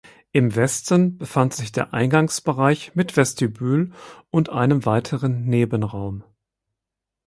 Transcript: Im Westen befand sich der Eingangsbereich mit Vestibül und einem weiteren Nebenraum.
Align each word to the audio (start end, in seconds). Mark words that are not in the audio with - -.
Im 0.31 0.55
Westen 0.55 1.19
befand 1.19 1.53
sich 1.53 1.71
der 1.73 1.93
Eingangsbereich 1.93 2.95
mit 2.95 3.15
Vestibül 3.17 3.91
und 4.31 4.49
einem 4.49 4.83
weiteren 4.87 5.43
Nebenraum. 5.45 6.23